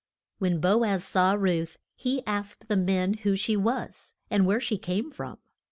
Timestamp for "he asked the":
1.95-2.75